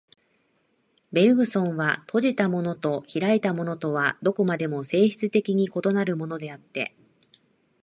[1.11, 6.95] ベルグソンは、閉じたものと開いたものとはどこまでも性質的に異なるものであって、